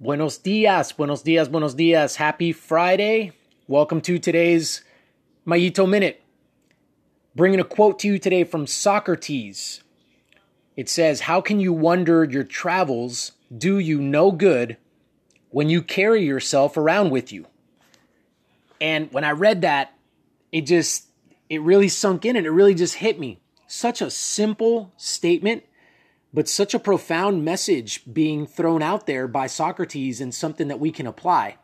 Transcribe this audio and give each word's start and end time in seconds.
Buenos 0.00 0.38
dias, 0.38 0.92
buenos 0.96 1.24
dias, 1.24 1.48
buenos 1.48 1.74
dias. 1.74 2.14
Happy 2.18 2.52
Friday. 2.52 3.32
Welcome 3.66 4.00
to 4.02 4.20
today's 4.20 4.84
Mayito 5.44 5.88
Minute. 5.88 6.22
Bringing 7.34 7.58
a 7.58 7.64
quote 7.64 7.98
to 7.98 8.06
you 8.06 8.16
today 8.20 8.44
from 8.44 8.68
Socrates. 8.68 9.82
It 10.76 10.88
says, 10.88 11.22
How 11.22 11.40
can 11.40 11.58
you 11.58 11.72
wonder 11.72 12.22
your 12.22 12.44
travels 12.44 13.32
do 13.52 13.80
you 13.80 14.00
no 14.00 14.30
good 14.30 14.76
when 15.50 15.68
you 15.68 15.82
carry 15.82 16.24
yourself 16.24 16.76
around 16.76 17.10
with 17.10 17.32
you? 17.32 17.46
And 18.80 19.12
when 19.12 19.24
I 19.24 19.32
read 19.32 19.62
that, 19.62 19.94
it 20.52 20.60
just, 20.60 21.08
it 21.50 21.60
really 21.60 21.88
sunk 21.88 22.24
in 22.24 22.36
and 22.36 22.46
it 22.46 22.50
really 22.50 22.76
just 22.76 22.94
hit 22.94 23.18
me. 23.18 23.40
Such 23.66 24.00
a 24.00 24.12
simple 24.12 24.92
statement 24.96 25.64
but 26.38 26.48
such 26.48 26.72
a 26.72 26.78
profound 26.78 27.44
message 27.44 28.00
being 28.12 28.46
thrown 28.46 28.80
out 28.80 29.08
there 29.08 29.26
by 29.26 29.48
Socrates 29.48 30.20
and 30.20 30.32
something 30.32 30.68
that 30.68 30.78
we 30.78 30.92
can 30.92 31.04
apply. 31.04 31.56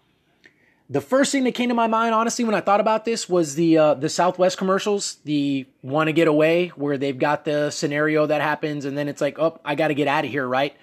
The 0.90 1.00
first 1.00 1.30
thing 1.30 1.44
that 1.44 1.54
came 1.54 1.68
to 1.68 1.76
my 1.76 1.86
mind, 1.86 2.12
honestly, 2.12 2.44
when 2.44 2.56
I 2.56 2.60
thought 2.60 2.80
about 2.80 3.04
this, 3.04 3.28
was 3.28 3.54
the 3.54 3.78
uh, 3.78 3.94
the 3.94 4.08
Southwest 4.08 4.58
commercials, 4.58 5.18
the 5.24 5.66
"Want 5.82 6.08
to 6.08 6.12
Get 6.12 6.26
Away," 6.26 6.72
where 6.74 6.98
they've 6.98 7.16
got 7.16 7.44
the 7.44 7.70
scenario 7.70 8.26
that 8.26 8.40
happens, 8.40 8.84
and 8.84 8.98
then 8.98 9.06
it's 9.06 9.20
like, 9.20 9.38
"Oh, 9.38 9.60
I 9.64 9.76
got 9.76 9.88
to 9.88 9.94
get 9.94 10.08
out 10.08 10.24
of 10.24 10.32
here," 10.32 10.44
right? 10.44 10.74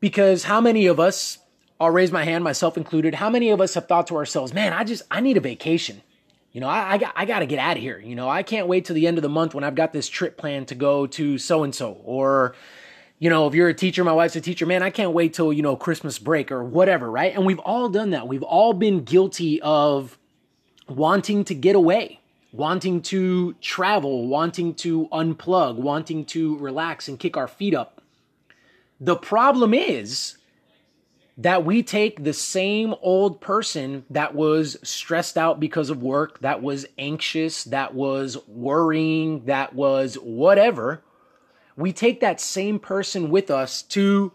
Because 0.00 0.42
how 0.42 0.60
many 0.60 0.86
of 0.86 0.98
us, 0.98 1.38
I'll 1.78 1.90
raise 1.90 2.10
my 2.10 2.24
hand, 2.24 2.42
myself 2.42 2.76
included, 2.76 3.14
how 3.14 3.30
many 3.30 3.50
of 3.50 3.60
us 3.60 3.74
have 3.74 3.86
thought 3.86 4.08
to 4.08 4.16
ourselves, 4.16 4.52
"Man, 4.52 4.72
I 4.72 4.82
just 4.82 5.02
I 5.08 5.20
need 5.20 5.36
a 5.36 5.40
vacation." 5.40 6.02
You 6.52 6.60
know, 6.60 6.68
I, 6.68 6.92
I 6.92 6.98
got 6.98 7.12
I 7.16 7.24
got 7.24 7.38
to 7.40 7.46
get 7.46 7.58
out 7.58 7.76
of 7.76 7.82
here. 7.82 7.98
You 7.98 8.14
know, 8.14 8.28
I 8.28 8.42
can't 8.42 8.66
wait 8.66 8.84
till 8.84 8.94
the 8.94 9.06
end 9.06 9.18
of 9.18 9.22
the 9.22 9.28
month 9.28 9.54
when 9.54 9.64
I've 9.64 9.74
got 9.74 9.92
this 9.92 10.08
trip 10.08 10.36
planned 10.36 10.68
to 10.68 10.74
go 10.74 11.06
to 11.06 11.38
so 11.38 11.64
and 11.64 11.74
so. 11.74 12.00
Or, 12.04 12.54
you 13.18 13.30
know, 13.30 13.46
if 13.46 13.54
you're 13.54 13.68
a 13.68 13.74
teacher, 13.74 14.04
my 14.04 14.12
wife's 14.12 14.36
a 14.36 14.40
teacher, 14.40 14.66
man, 14.66 14.82
I 14.82 14.90
can't 14.90 15.12
wait 15.12 15.32
till 15.32 15.52
you 15.52 15.62
know 15.62 15.76
Christmas 15.76 16.18
break 16.18 16.52
or 16.52 16.62
whatever, 16.62 17.10
right? 17.10 17.34
And 17.34 17.46
we've 17.46 17.58
all 17.60 17.88
done 17.88 18.10
that. 18.10 18.28
We've 18.28 18.42
all 18.42 18.74
been 18.74 19.02
guilty 19.04 19.62
of 19.62 20.18
wanting 20.88 21.44
to 21.44 21.54
get 21.54 21.74
away, 21.74 22.20
wanting 22.52 23.00
to 23.02 23.54
travel, 23.62 24.28
wanting 24.28 24.74
to 24.74 25.08
unplug, 25.08 25.76
wanting 25.76 26.26
to 26.26 26.58
relax 26.58 27.08
and 27.08 27.18
kick 27.18 27.36
our 27.36 27.48
feet 27.48 27.74
up. 27.74 28.02
The 29.00 29.16
problem 29.16 29.72
is 29.72 30.36
that 31.38 31.64
we 31.64 31.82
take 31.82 32.24
the 32.24 32.32
same 32.32 32.94
old 33.00 33.40
person 33.40 34.04
that 34.10 34.34
was 34.34 34.76
stressed 34.82 35.38
out 35.38 35.58
because 35.58 35.88
of 35.88 36.02
work, 36.02 36.40
that 36.40 36.62
was 36.62 36.86
anxious, 36.98 37.64
that 37.64 37.94
was 37.94 38.36
worrying, 38.46 39.44
that 39.46 39.74
was 39.74 40.16
whatever. 40.16 41.02
We 41.76 41.92
take 41.92 42.20
that 42.20 42.40
same 42.40 42.78
person 42.78 43.30
with 43.30 43.50
us 43.50 43.82
to 43.82 44.32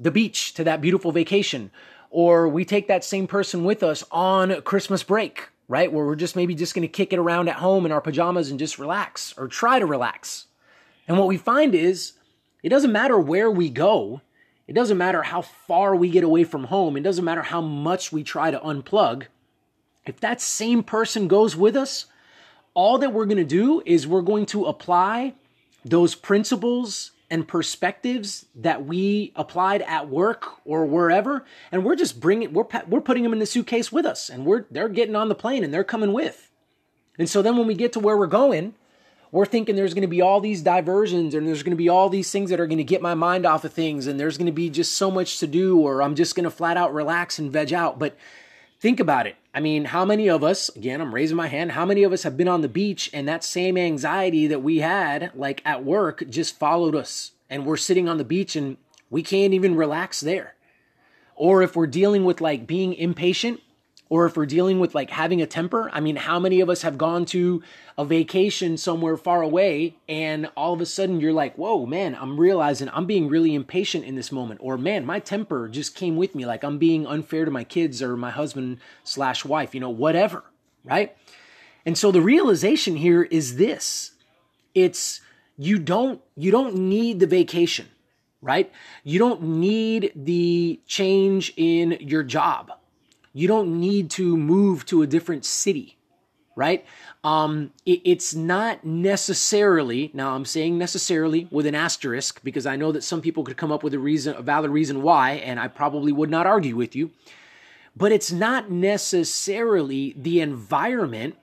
the 0.00 0.10
beach, 0.10 0.54
to 0.54 0.64
that 0.64 0.80
beautiful 0.80 1.12
vacation. 1.12 1.70
Or 2.10 2.48
we 2.48 2.64
take 2.64 2.88
that 2.88 3.04
same 3.04 3.26
person 3.26 3.64
with 3.64 3.82
us 3.82 4.02
on 4.10 4.62
Christmas 4.62 5.02
break, 5.02 5.48
right? 5.68 5.92
Where 5.92 6.06
we're 6.06 6.16
just 6.16 6.36
maybe 6.36 6.54
just 6.54 6.74
going 6.74 6.82
to 6.82 6.88
kick 6.88 7.12
it 7.12 7.18
around 7.18 7.48
at 7.48 7.56
home 7.56 7.84
in 7.84 7.92
our 7.92 8.00
pajamas 8.00 8.50
and 8.50 8.58
just 8.58 8.78
relax 8.78 9.34
or 9.36 9.48
try 9.48 9.78
to 9.78 9.84
relax. 9.84 10.46
And 11.06 11.18
what 11.18 11.28
we 11.28 11.36
find 11.36 11.74
is 11.74 12.14
it 12.62 12.70
doesn't 12.70 12.92
matter 12.92 13.18
where 13.18 13.50
we 13.50 13.68
go 13.68 14.22
it 14.68 14.74
doesn't 14.74 14.98
matter 14.98 15.22
how 15.22 15.40
far 15.40 15.96
we 15.96 16.10
get 16.10 16.22
away 16.22 16.44
from 16.44 16.64
home. 16.64 16.98
It 16.98 17.02
doesn't 17.02 17.24
matter 17.24 17.42
how 17.42 17.62
much 17.62 18.12
we 18.12 18.22
try 18.22 18.50
to 18.50 18.58
unplug. 18.58 19.24
If 20.04 20.20
that 20.20 20.42
same 20.42 20.82
person 20.82 21.26
goes 21.26 21.56
with 21.56 21.74
us, 21.74 22.04
all 22.74 22.98
that 22.98 23.14
we're 23.14 23.24
going 23.24 23.38
to 23.38 23.44
do 23.44 23.82
is 23.86 24.06
we're 24.06 24.20
going 24.20 24.44
to 24.46 24.66
apply 24.66 25.34
those 25.86 26.14
principles 26.14 27.12
and 27.30 27.48
perspectives 27.48 28.44
that 28.54 28.84
we 28.84 29.32
applied 29.36 29.82
at 29.82 30.08
work 30.08 30.46
or 30.64 30.84
wherever 30.86 31.44
and 31.70 31.84
we're 31.84 31.94
just 31.94 32.20
bringing 32.20 32.52
we're 32.54 32.64
we're 32.88 33.02
putting 33.02 33.22
them 33.22 33.34
in 33.34 33.38
the 33.38 33.44
suitcase 33.46 33.92
with 33.92 34.06
us 34.06 34.30
and 34.30 34.46
we're 34.46 34.64
they're 34.70 34.88
getting 34.88 35.14
on 35.14 35.28
the 35.28 35.34
plane 35.34 35.64
and 35.64 35.72
they're 35.72 35.84
coming 35.84 36.12
with. 36.12 36.50
And 37.18 37.28
so 37.28 37.42
then 37.42 37.56
when 37.56 37.66
we 37.66 37.74
get 37.74 37.92
to 37.94 38.00
where 38.00 38.16
we're 38.16 38.26
going, 38.26 38.74
we're 39.30 39.46
thinking 39.46 39.76
there's 39.76 39.94
going 39.94 40.02
to 40.02 40.08
be 40.08 40.22
all 40.22 40.40
these 40.40 40.62
diversions 40.62 41.34
and 41.34 41.46
there's 41.46 41.62
going 41.62 41.72
to 41.72 41.76
be 41.76 41.88
all 41.88 42.08
these 42.08 42.30
things 42.30 42.50
that 42.50 42.60
are 42.60 42.66
going 42.66 42.78
to 42.78 42.84
get 42.84 43.02
my 43.02 43.14
mind 43.14 43.44
off 43.44 43.64
of 43.64 43.72
things 43.72 44.06
and 44.06 44.18
there's 44.18 44.38
going 44.38 44.46
to 44.46 44.52
be 44.52 44.70
just 44.70 44.96
so 44.96 45.10
much 45.10 45.38
to 45.38 45.46
do 45.46 45.78
or 45.80 46.02
I'm 46.02 46.14
just 46.14 46.34
going 46.34 46.44
to 46.44 46.50
flat 46.50 46.76
out 46.76 46.94
relax 46.94 47.38
and 47.38 47.52
veg 47.52 47.72
out. 47.72 47.98
But 47.98 48.16
think 48.80 49.00
about 49.00 49.26
it. 49.26 49.36
I 49.52 49.60
mean, 49.60 49.86
how 49.86 50.04
many 50.04 50.28
of 50.28 50.42
us, 50.42 50.68
again, 50.70 51.00
I'm 51.00 51.14
raising 51.14 51.36
my 51.36 51.48
hand, 51.48 51.72
how 51.72 51.84
many 51.84 52.04
of 52.04 52.12
us 52.12 52.22
have 52.22 52.36
been 52.36 52.48
on 52.48 52.62
the 52.62 52.68
beach 52.68 53.10
and 53.12 53.28
that 53.28 53.44
same 53.44 53.76
anxiety 53.76 54.46
that 54.46 54.62
we 54.62 54.78
had, 54.78 55.32
like 55.34 55.60
at 55.64 55.84
work, 55.84 56.28
just 56.30 56.58
followed 56.58 56.94
us 56.94 57.32
and 57.50 57.66
we're 57.66 57.76
sitting 57.76 58.08
on 58.08 58.18
the 58.18 58.24
beach 58.24 58.56
and 58.56 58.76
we 59.10 59.22
can't 59.22 59.54
even 59.54 59.74
relax 59.74 60.20
there? 60.20 60.54
Or 61.34 61.62
if 61.62 61.76
we're 61.76 61.86
dealing 61.86 62.24
with 62.24 62.40
like 62.40 62.66
being 62.66 62.94
impatient, 62.94 63.60
or 64.10 64.26
if 64.26 64.36
we're 64.36 64.46
dealing 64.46 64.80
with 64.80 64.94
like 64.94 65.10
having 65.10 65.42
a 65.42 65.46
temper, 65.46 65.90
I 65.92 66.00
mean, 66.00 66.16
how 66.16 66.38
many 66.38 66.60
of 66.60 66.70
us 66.70 66.82
have 66.82 66.96
gone 66.96 67.24
to 67.26 67.62
a 67.96 68.04
vacation 68.04 68.76
somewhere 68.76 69.16
far 69.16 69.42
away 69.42 69.96
and 70.08 70.50
all 70.56 70.72
of 70.72 70.80
a 70.80 70.86
sudden 70.86 71.20
you're 71.20 71.32
like, 71.32 71.56
whoa, 71.56 71.84
man, 71.84 72.16
I'm 72.18 72.40
realizing 72.40 72.88
I'm 72.92 73.06
being 73.06 73.28
really 73.28 73.54
impatient 73.54 74.04
in 74.04 74.14
this 74.14 74.32
moment. 74.32 74.60
Or 74.62 74.78
man, 74.78 75.04
my 75.04 75.20
temper 75.20 75.68
just 75.68 75.94
came 75.94 76.16
with 76.16 76.34
me. 76.34 76.46
Like 76.46 76.64
I'm 76.64 76.78
being 76.78 77.06
unfair 77.06 77.44
to 77.44 77.50
my 77.50 77.64
kids 77.64 78.02
or 78.02 78.16
my 78.16 78.30
husband 78.30 78.78
slash 79.04 79.44
wife, 79.44 79.74
you 79.74 79.80
know, 79.80 79.90
whatever, 79.90 80.44
right? 80.84 81.16
And 81.84 81.96
so 81.96 82.10
the 82.10 82.22
realization 82.22 82.96
here 82.96 83.22
is 83.24 83.56
this 83.56 84.12
it's 84.74 85.20
you 85.56 85.78
don't 85.78 86.20
you 86.36 86.50
don't 86.50 86.76
need 86.76 87.18
the 87.20 87.26
vacation 87.26 87.88
right 88.40 88.70
you 89.02 89.18
don't 89.18 89.42
need 89.42 90.12
the 90.14 90.80
change 90.86 91.52
in 91.56 91.96
your 92.00 92.22
job 92.22 92.70
you 93.32 93.48
don't 93.48 93.80
need 93.80 94.10
to 94.10 94.36
move 94.36 94.84
to 94.86 95.02
a 95.02 95.06
different 95.06 95.44
city, 95.44 95.96
right? 96.56 96.84
Um, 97.24 97.72
it, 97.84 98.00
it's 98.04 98.34
not 98.34 98.84
necessarily, 98.84 100.10
now 100.14 100.34
I'm 100.34 100.44
saying 100.44 100.78
necessarily 100.78 101.48
with 101.50 101.66
an 101.66 101.74
asterisk 101.74 102.40
because 102.42 102.66
I 102.66 102.76
know 102.76 102.92
that 102.92 103.04
some 103.04 103.20
people 103.20 103.44
could 103.44 103.56
come 103.56 103.72
up 103.72 103.82
with 103.82 103.94
a 103.94 103.98
reason, 103.98 104.36
a 104.36 104.42
valid 104.42 104.70
reason 104.70 105.02
why, 105.02 105.32
and 105.32 105.58
I 105.58 105.68
probably 105.68 106.12
would 106.12 106.30
not 106.30 106.46
argue 106.46 106.76
with 106.76 106.94
you. 106.96 107.10
But 107.96 108.12
it's 108.12 108.30
not 108.30 108.70
necessarily 108.70 110.14
the 110.16 110.40
environment 110.40 111.36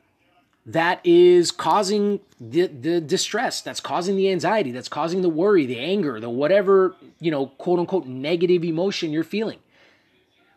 that 0.66 1.00
is 1.04 1.52
causing 1.52 2.20
the, 2.40 2.68
the 2.68 3.00
distress, 3.00 3.62
that's 3.62 3.80
causing 3.80 4.16
the 4.16 4.32
anxiety, 4.32 4.72
that's 4.72 4.88
causing 4.88 5.22
the 5.22 5.30
worry, 5.30 5.66
the 5.66 5.80
anger, 5.80 6.20
the 6.20 6.30
whatever, 6.30 6.96
you 7.20 7.30
know, 7.30 7.48
quote 7.48 7.80
unquote 7.80 8.08
negative 8.08 8.64
emotion 8.64 9.12
you're 9.12 9.24
feeling. 9.24 9.60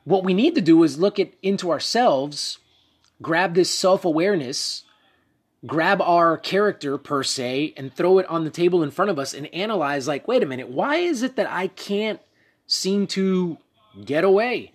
What 0.08 0.24
we 0.24 0.32
need 0.32 0.54
to 0.54 0.62
do 0.62 0.84
is 0.84 0.98
look 0.98 1.18
at 1.18 1.34
into 1.42 1.70
ourselves, 1.70 2.56
grab 3.20 3.54
this 3.54 3.70
self-awareness, 3.70 4.84
grab 5.66 6.00
our 6.00 6.38
character 6.38 6.96
per 6.96 7.22
se 7.22 7.74
and 7.76 7.92
throw 7.92 8.16
it 8.16 8.24
on 8.24 8.44
the 8.44 8.50
table 8.50 8.82
in 8.82 8.90
front 8.90 9.10
of 9.10 9.18
us 9.18 9.34
and 9.34 9.52
analyze 9.54 10.08
like, 10.08 10.26
wait 10.26 10.42
a 10.42 10.46
minute, 10.46 10.70
why 10.70 10.96
is 10.96 11.22
it 11.22 11.36
that 11.36 11.46
I 11.50 11.66
can't 11.66 12.20
seem 12.66 13.06
to 13.08 13.58
get 14.02 14.24
away? 14.24 14.72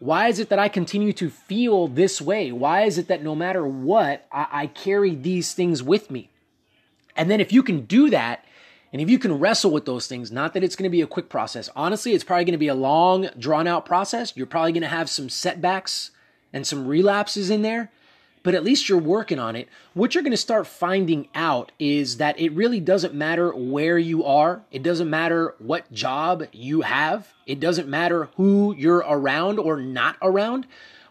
Why 0.00 0.26
is 0.26 0.40
it 0.40 0.48
that 0.48 0.58
I 0.58 0.68
continue 0.68 1.12
to 1.12 1.30
feel 1.30 1.86
this 1.86 2.20
way? 2.20 2.50
Why 2.50 2.86
is 2.86 2.98
it 2.98 3.06
that 3.06 3.22
no 3.22 3.36
matter 3.36 3.64
what, 3.64 4.26
I, 4.32 4.46
I, 4.50 4.66
carry 4.66 5.14
these 5.14 5.54
things 5.54 5.80
with 5.80 6.10
me? 6.10 6.28
And 7.14 7.30
then 7.30 7.40
if 7.40 7.52
you 7.52 7.62
can 7.62 7.82
do 7.86 8.10
that, 8.10 8.44
and 8.92 9.02
if 9.02 9.10
you 9.10 9.18
can 9.18 9.38
wrestle 9.38 9.70
with 9.70 9.84
those 9.84 10.06
things, 10.06 10.30
not 10.30 10.54
that 10.54 10.64
it's 10.64 10.76
going 10.76 10.84
to 10.84 10.90
be 10.90 11.00
a 11.00 11.06
quick 11.06 11.28
process, 11.28 11.68
honestly, 11.74 12.12
it's 12.12 12.24
probably 12.24 12.44
going 12.44 12.52
to 12.52 12.58
be 12.58 12.68
a 12.68 12.74
long, 12.74 13.28
drawn 13.38 13.66
out 13.66 13.84
process. 13.84 14.32
You're 14.36 14.46
probably 14.46 14.72
going 14.72 14.82
to 14.82 14.88
have 14.88 15.10
some 15.10 15.28
setbacks 15.28 16.12
and 16.52 16.66
some 16.66 16.86
relapses 16.86 17.50
in 17.50 17.62
there, 17.62 17.90
but 18.42 18.54
at 18.54 18.64
least 18.64 18.88
you're 18.88 18.98
working 18.98 19.38
on 19.38 19.56
it. 19.56 19.68
What 19.92 20.14
you're 20.14 20.22
going 20.22 20.30
to 20.30 20.36
start 20.36 20.66
finding 20.66 21.28
out 21.34 21.72
is 21.78 22.18
that 22.18 22.38
it 22.38 22.52
really 22.52 22.80
doesn't 22.80 23.12
matter 23.12 23.50
where 23.54 23.98
you 23.98 24.24
are, 24.24 24.62
it 24.70 24.82
doesn't 24.82 25.10
matter 25.10 25.54
what 25.58 25.90
job 25.92 26.44
you 26.52 26.82
have, 26.82 27.34
it 27.44 27.58
doesn't 27.58 27.88
matter 27.88 28.28
who 28.36 28.74
you're 28.78 29.04
around 29.06 29.58
or 29.58 29.80
not 29.80 30.16
around. 30.22 30.66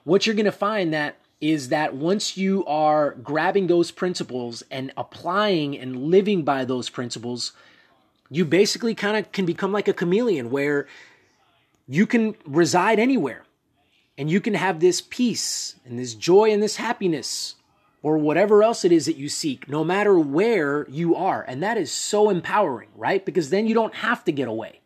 What 0.06 0.26
you're 0.26 0.36
going 0.36 0.46
to 0.46 0.52
find 0.52 0.94
that 0.94 1.18
is 1.52 1.70
that 1.70 1.96
once 1.96 2.38
you 2.38 2.66
are 2.66 3.12
grabbing 3.24 3.68
those 3.68 3.92
principles 3.92 4.64
and 4.72 4.92
applying 4.98 5.78
and 5.78 6.08
living 6.08 6.44
by 6.44 6.66
those 6.66 6.90
principles, 6.90 7.54
you 8.30 8.46
basically 8.46 8.96
kind 8.96 9.18
of 9.18 9.32
can 9.32 9.46
become 9.46 9.72
like 9.72 9.88
a 9.88 9.94
chameleon 9.94 10.50
where 10.50 10.88
you 11.88 12.08
can 12.08 12.36
reside 12.46 13.00
anywhere 13.00 13.44
and 14.18 14.30
you 14.30 14.42
can 14.42 14.54
have 14.54 14.80
this 14.80 15.02
peace 15.02 15.76
and 15.86 16.00
this 16.00 16.16
joy 16.16 16.52
and 16.52 16.64
this 16.64 16.78
happiness 16.78 17.56
or 18.02 18.18
whatever 18.18 18.62
else 18.62 18.86
it 18.86 18.92
is 18.92 19.08
that 19.08 19.18
you 19.18 19.28
seek, 19.28 19.68
no 19.68 19.84
matter 19.84 20.18
where 20.20 20.88
you 20.90 21.16
are. 21.16 21.44
And 21.48 21.64
that 21.64 21.78
is 21.78 21.92
so 21.92 22.30
empowering, 22.30 22.90
right? 22.96 23.26
Because 23.26 23.50
then 23.50 23.66
you 23.68 23.74
don't 23.74 23.96
have 23.96 24.24
to 24.26 24.32
get 24.32 24.48
away. 24.48 24.82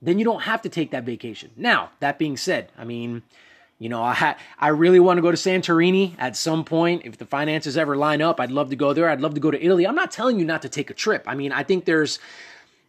Then 0.00 0.18
you 0.18 0.24
don't 0.24 0.42
have 0.42 0.62
to 0.62 0.68
take 0.68 0.92
that 0.92 1.04
vacation. 1.04 1.50
Now, 1.56 1.90
that 1.98 2.18
being 2.18 2.36
said, 2.36 2.70
I 2.78 2.84
mean, 2.84 3.22
you 3.82 3.88
know, 3.88 4.02
I 4.02 4.14
ha- 4.14 4.36
I 4.60 4.68
really 4.68 5.00
want 5.00 5.18
to 5.18 5.22
go 5.22 5.32
to 5.32 5.36
Santorini 5.36 6.14
at 6.16 6.36
some 6.36 6.64
point. 6.64 7.02
If 7.04 7.18
the 7.18 7.26
finances 7.26 7.76
ever 7.76 7.96
line 7.96 8.22
up, 8.22 8.38
I'd 8.38 8.52
love 8.52 8.70
to 8.70 8.76
go 8.76 8.92
there. 8.92 9.10
I'd 9.10 9.20
love 9.20 9.34
to 9.34 9.40
go 9.40 9.50
to 9.50 9.60
Italy. 9.60 9.86
I'm 9.86 9.96
not 9.96 10.12
telling 10.12 10.38
you 10.38 10.44
not 10.44 10.62
to 10.62 10.68
take 10.68 10.88
a 10.88 10.94
trip. 10.94 11.24
I 11.26 11.34
mean, 11.34 11.50
I 11.50 11.64
think 11.64 11.84
there's 11.84 12.20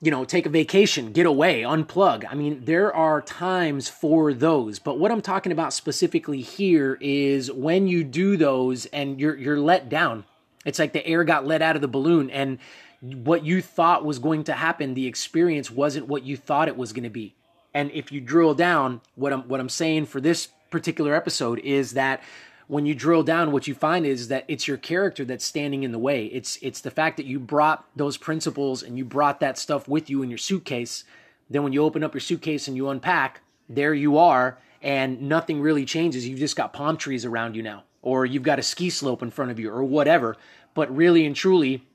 you 0.02 0.12
know, 0.12 0.26
take 0.26 0.46
a 0.46 0.50
vacation, 0.50 1.14
get 1.14 1.26
away, 1.26 1.62
unplug. 1.62 2.26
I 2.30 2.36
mean, 2.36 2.66
there 2.66 2.94
are 2.94 3.22
times 3.22 3.88
for 3.88 4.34
those. 4.34 4.78
But 4.78 5.00
what 5.00 5.12
I'm 5.12 5.22
talking 5.22 5.54
about 5.54 5.72
specifically 5.72 6.42
here 6.42 6.98
is 7.00 7.50
when 7.50 7.88
you 7.88 8.04
do 8.04 8.36
those 8.36 8.86
and 8.88 9.20
you're 9.20 9.38
you're 9.38 9.60
let 9.60 9.90
down. 9.90 10.26
It's 10.66 10.78
like 10.78 10.94
the 10.94 11.06
air 11.08 11.24
got 11.24 11.48
let 11.48 11.62
out 11.62 11.76
of 11.76 11.82
the 11.82 11.88
balloon 11.88 12.30
and 12.30 12.60
what 13.02 13.46
you 13.46 13.62
thought 13.62 14.06
was 14.06 14.20
going 14.20 14.44
to 14.44 14.54
happen, 14.54 14.94
the 14.94 15.08
experience 15.08 15.72
wasn't 15.72 16.08
what 16.08 16.24
you 16.24 16.38
thought 16.38 16.68
it 16.68 16.78
was 16.78 16.94
going 16.94 17.04
to 17.04 17.10
be. 17.10 17.34
And 17.74 17.90
if 17.92 18.12
you 18.12 18.22
drill 18.22 18.54
down, 18.54 19.02
what 19.16 19.34
I'm 19.34 19.44
what 19.48 19.60
I'm 19.60 19.70
saying 19.70 20.06
for 20.06 20.22
this 20.22 20.50
particular 20.74 21.16
episode 21.16 21.60
is 21.60 21.94
that 21.94 22.22
when 22.68 22.86
you 22.86 22.96
drill 22.96 23.24
down, 23.24 23.52
what 23.52 23.68
you 23.68 23.76
find 23.76 24.06
is 24.06 24.30
that 24.30 24.44
it's 24.48 24.68
your 24.68 24.78
character 24.78 25.24
that's 25.24 25.46
standing 25.46 25.84
in 25.84 25.92
the 25.92 26.00
way. 26.00 26.26
It's 26.26 26.58
it's 26.62 26.82
the 26.82 26.92
fact 26.92 27.18
that 27.18 27.28
you 27.28 27.40
brought 27.40 27.86
those 27.96 28.18
principles 28.18 28.82
and 28.84 28.98
you 28.98 29.06
brought 29.06 29.40
that 29.40 29.58
stuff 29.58 29.88
with 29.88 30.10
you 30.10 30.24
in 30.24 30.30
your 30.30 30.40
suitcase. 30.40 31.04
Then 31.50 31.64
when 31.64 31.74
you 31.74 31.84
open 31.84 32.04
up 32.04 32.14
your 32.14 32.22
suitcase 32.22 32.68
and 32.68 32.76
you 32.76 32.90
unpack, 32.90 33.42
there 33.70 33.94
you 33.94 34.18
are, 34.18 34.58
and 34.82 35.22
nothing 35.22 35.62
really 35.62 35.86
changes. 35.86 36.28
You've 36.28 36.40
just 36.40 36.56
got 36.56 36.74
palm 36.74 36.98
trees 36.98 37.24
around 37.24 37.56
you 37.56 37.62
now, 37.62 37.84
or 38.02 38.26
you've 38.26 38.44
got 38.44 38.60
a 38.60 38.64
ski 38.64 38.90
slope 38.90 39.22
in 39.22 39.30
front 39.30 39.52
of 39.52 39.60
you, 39.60 39.70
or 39.70 39.84
whatever. 39.84 40.36
But 40.74 40.94
really 40.96 41.26
and 41.28 41.36
truly, 41.36 41.86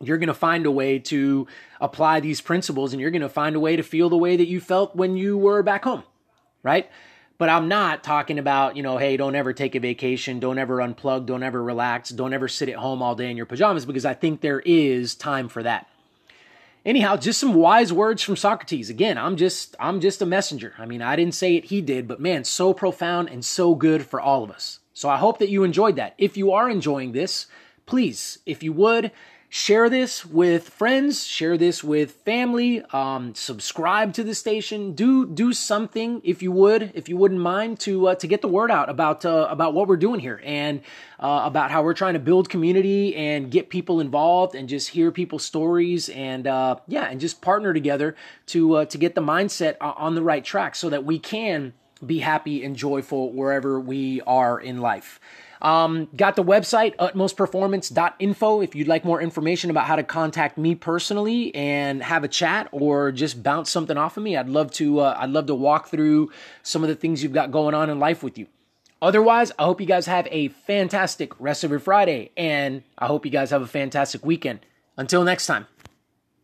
you're 0.00 0.18
going 0.18 0.28
to 0.28 0.34
find 0.34 0.64
a 0.64 0.70
way 0.70 0.98
to 0.98 1.46
apply 1.80 2.20
these 2.20 2.40
principles 2.40 2.92
and 2.92 3.00
you're 3.00 3.10
going 3.10 3.22
to 3.22 3.28
find 3.28 3.56
a 3.56 3.60
way 3.60 3.76
to 3.76 3.82
feel 3.82 4.08
the 4.08 4.16
way 4.16 4.36
that 4.36 4.46
you 4.46 4.60
felt 4.60 4.96
when 4.96 5.16
you 5.16 5.36
were 5.36 5.62
back 5.62 5.84
home, 5.84 6.02
right? 6.62 6.88
But 7.38 7.50
I'm 7.50 7.68
not 7.68 8.02
talking 8.02 8.38
about, 8.38 8.76
you 8.76 8.82
know, 8.82 8.96
hey, 8.96 9.16
don't 9.16 9.34
ever 9.34 9.52
take 9.52 9.74
a 9.74 9.80
vacation, 9.80 10.40
don't 10.40 10.58
ever 10.58 10.78
unplug, 10.78 11.26
don't 11.26 11.42
ever 11.42 11.62
relax, 11.62 12.08
don't 12.10 12.32
ever 12.32 12.48
sit 12.48 12.68
at 12.68 12.76
home 12.76 13.02
all 13.02 13.14
day 13.14 13.30
in 13.30 13.36
your 13.36 13.46
pajamas 13.46 13.84
because 13.84 14.06
I 14.06 14.14
think 14.14 14.40
there 14.40 14.60
is 14.64 15.14
time 15.14 15.48
for 15.48 15.62
that. 15.62 15.86
Anyhow, 16.86 17.16
just 17.16 17.40
some 17.40 17.54
wise 17.54 17.92
words 17.92 18.22
from 18.22 18.36
Socrates. 18.36 18.88
Again, 18.88 19.18
I'm 19.18 19.36
just 19.36 19.74
I'm 19.80 20.00
just 20.00 20.22
a 20.22 20.26
messenger. 20.26 20.72
I 20.78 20.86
mean, 20.86 21.02
I 21.02 21.16
didn't 21.16 21.34
say 21.34 21.56
it, 21.56 21.64
he 21.64 21.80
did, 21.80 22.06
but 22.06 22.20
man, 22.20 22.44
so 22.44 22.72
profound 22.72 23.28
and 23.28 23.44
so 23.44 23.74
good 23.74 24.06
for 24.06 24.20
all 24.20 24.44
of 24.44 24.52
us. 24.52 24.78
So 24.94 25.08
I 25.08 25.16
hope 25.16 25.38
that 25.40 25.50
you 25.50 25.64
enjoyed 25.64 25.96
that. 25.96 26.14
If 26.16 26.36
you 26.36 26.52
are 26.52 26.70
enjoying 26.70 27.10
this, 27.10 27.48
please, 27.86 28.38
if 28.46 28.62
you 28.62 28.72
would, 28.72 29.10
share 29.48 29.88
this 29.88 30.26
with 30.26 30.68
friends 30.68 31.24
share 31.24 31.56
this 31.56 31.82
with 31.84 32.12
family 32.12 32.82
um, 32.92 33.34
subscribe 33.34 34.12
to 34.14 34.24
the 34.24 34.34
station. 34.34 34.92
Do 34.92 35.26
do 35.26 35.52
something 35.52 36.20
if 36.24 36.42
you 36.42 36.52
would 36.52 36.92
if 36.94 37.08
you 37.08 37.16
wouldn't 37.16 37.40
mind 37.40 37.80
to 37.80 38.08
uh, 38.08 38.14
to 38.16 38.26
get 38.26 38.42
the 38.42 38.48
word 38.48 38.70
out 38.70 38.88
about 38.88 39.24
uh, 39.24 39.46
about 39.50 39.74
what 39.74 39.88
we're 39.88 39.96
doing 39.96 40.20
here 40.20 40.40
and 40.44 40.80
uh, 41.20 41.42
about 41.44 41.70
how 41.70 41.82
we're 41.82 41.94
trying 41.94 42.14
to 42.14 42.20
build 42.20 42.48
community 42.48 43.14
and 43.14 43.50
get 43.50 43.70
people 43.70 44.00
involved 44.00 44.54
and 44.54 44.68
just 44.68 44.88
hear 44.88 45.10
people's 45.10 45.44
stories 45.44 46.08
and 46.10 46.46
uh, 46.46 46.76
yeah 46.86 47.04
and 47.04 47.20
just 47.20 47.40
partner 47.40 47.72
together 47.72 48.14
to 48.46 48.76
uh, 48.76 48.84
to 48.86 48.98
get 48.98 49.14
the 49.14 49.20
mindset 49.22 49.76
on 49.80 50.14
the 50.14 50.22
right 50.22 50.44
track 50.44 50.74
so 50.74 50.90
that 50.90 51.04
we 51.04 51.18
can 51.18 51.72
be 52.04 52.18
happy 52.18 52.64
and 52.64 52.76
joyful 52.76 53.32
wherever 53.32 53.80
we 53.80 54.20
are 54.22 54.58
in 54.58 54.80
life 54.80 55.20
um, 55.62 56.08
got 56.16 56.36
the 56.36 56.44
website, 56.44 56.96
utmostperformance.info, 56.96 58.60
if 58.60 58.74
you'd 58.74 58.88
like 58.88 59.04
more 59.04 59.20
information 59.20 59.70
about 59.70 59.86
how 59.86 59.96
to 59.96 60.02
contact 60.02 60.58
me 60.58 60.74
personally 60.74 61.54
and 61.54 62.02
have 62.02 62.24
a 62.24 62.28
chat 62.28 62.68
or 62.72 63.12
just 63.12 63.42
bounce 63.42 63.70
something 63.70 63.96
off 63.96 64.16
of 64.16 64.22
me. 64.22 64.36
I'd 64.36 64.48
love 64.48 64.70
to, 64.72 65.00
uh, 65.00 65.16
I'd 65.18 65.30
love 65.30 65.46
to 65.46 65.54
walk 65.54 65.88
through 65.88 66.30
some 66.62 66.82
of 66.82 66.88
the 66.88 66.94
things 66.94 67.22
you've 67.22 67.32
got 67.32 67.50
going 67.50 67.74
on 67.74 67.90
in 67.90 67.98
life 67.98 68.22
with 68.22 68.38
you. 68.38 68.46
Otherwise, 69.00 69.52
I 69.58 69.64
hope 69.64 69.80
you 69.80 69.86
guys 69.86 70.06
have 70.06 70.26
a 70.30 70.48
fantastic 70.48 71.38
rest 71.38 71.64
of 71.64 71.70
your 71.70 71.80
Friday 71.80 72.30
and 72.36 72.82
I 72.98 73.06
hope 73.06 73.24
you 73.24 73.30
guys 73.30 73.50
have 73.50 73.62
a 73.62 73.66
fantastic 73.66 74.24
weekend. 74.24 74.60
Until 74.96 75.24
next 75.24 75.46
time. 75.46 75.66